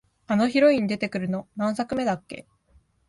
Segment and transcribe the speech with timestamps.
[0.25, 2.47] あのヒロイン出てくるの、何作目だっけ？